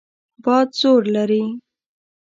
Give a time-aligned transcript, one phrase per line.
[0.43, 1.43] باد زور لري.